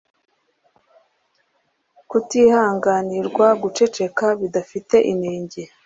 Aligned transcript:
kutihanganirwa 2.09 3.47
guceceka 3.61 4.25
bidafite 4.39 4.95
inenge 5.11 5.61